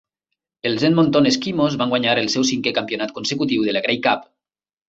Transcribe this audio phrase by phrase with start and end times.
[0.69, 4.27] Els Edmonton Eskimos van guanyar el seu cinquè campionat consecutiu de la Grey Cup.